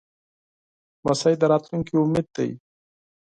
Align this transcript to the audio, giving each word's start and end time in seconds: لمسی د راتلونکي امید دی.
لمسی 1.03 1.33
د 1.41 1.43
راتلونکي 1.51 1.93
امید 2.03 2.27
دی. 2.35 2.49